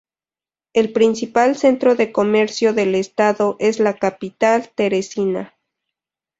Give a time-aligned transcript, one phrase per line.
[0.73, 5.53] El principal centro de comercio del estado es la capital, Teresina.